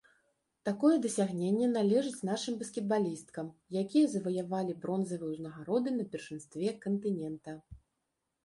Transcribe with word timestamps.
Такое 0.69 0.93
дасягненне 1.03 1.67
належыць 1.73 2.25
нашым 2.29 2.57
баскетбалісткам, 2.63 3.51
якія 3.83 4.05
заваявалі 4.15 4.79
бронзавыя 4.87 5.31
ўзнагароды 5.35 5.89
на 5.99 6.03
першынстве 6.15 6.73
кантынента. 6.89 7.51